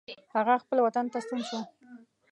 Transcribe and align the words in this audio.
هغه 0.35 0.53
خپل 0.63 0.77
وطن 0.81 1.05
ته 1.13 1.17
ستون 1.25 1.41
شو. 1.47 1.59